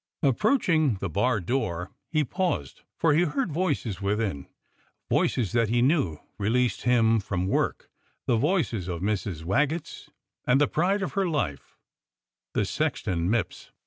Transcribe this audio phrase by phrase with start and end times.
[0.23, 4.47] Approaching the bar door, he paused, for he heard voices within,
[5.11, 7.87] voices that he knew released him from work,
[8.25, 9.43] the voices of Mrs.
[9.43, 10.09] Waggetts
[10.47, 11.77] and the pride of her life—
[12.55, 13.69] the sexton Mipps.